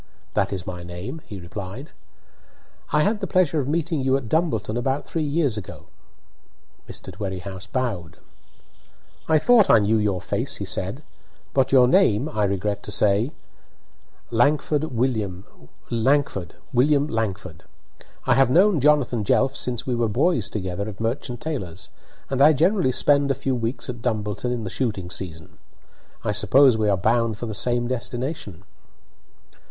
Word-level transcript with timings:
"That 0.33 0.51
is 0.51 0.65
my 0.65 0.81
name," 0.81 1.21
he 1.27 1.39
replied. 1.39 1.91
"I 2.91 3.01
had 3.03 3.19
the 3.19 3.27
pleasure 3.27 3.59
of 3.59 3.67
meeting 3.67 4.01
you 4.01 4.17
at 4.17 4.27
Dumbleton 4.27 4.75
about 4.75 5.05
three 5.05 5.21
years 5.21 5.59
ago." 5.59 5.83
Mr. 6.89 7.11
Dwerrihouse 7.13 7.67
bowed. 7.71 8.17
"I 9.27 9.37
thought 9.37 9.69
I 9.69 9.77
knew 9.77 9.99
your 9.99 10.19
face," 10.19 10.55
he 10.55 10.65
said; 10.65 11.03
"but 11.53 11.71
your 11.71 11.87
name, 11.87 12.27
I 12.29 12.45
regret 12.45 12.81
to 12.81 12.91
say" 12.91 13.31
"Langford 14.41 14.85
William 14.85 15.45
Langford. 15.91 16.55
I 18.25 18.33
have 18.33 18.49
known 18.49 18.79
Jonathan 18.81 19.23
Jelf 19.23 19.55
since 19.55 19.85
we 19.85 19.93
were 19.93 20.09
boys 20.09 20.49
together 20.49 20.89
at 20.89 20.99
Merchant 20.99 21.39
Taylor's, 21.41 21.91
and 22.27 22.41
I 22.41 22.53
generally 22.53 22.91
spend 22.91 23.29
a 23.29 23.35
few 23.35 23.53
weeks 23.53 23.87
at 23.87 24.01
Dumbleton 24.01 24.51
in 24.51 24.63
the 24.63 24.71
shooting 24.71 25.11
season. 25.11 25.59
I 26.23 26.31
suppose 26.31 26.75
we 26.75 26.89
are 26.89 26.97
bound 26.97 27.37
for 27.37 27.45
the 27.45 27.53
same 27.53 27.87
destination?" 27.87 28.63